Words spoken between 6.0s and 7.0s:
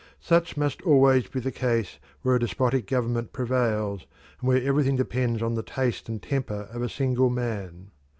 and temper of a